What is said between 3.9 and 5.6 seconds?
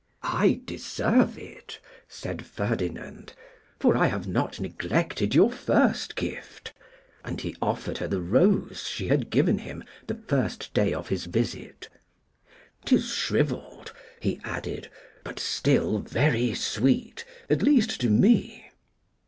I have not neglected your